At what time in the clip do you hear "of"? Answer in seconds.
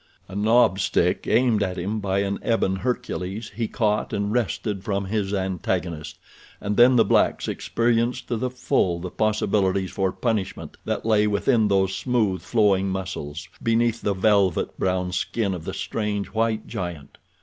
15.53-15.65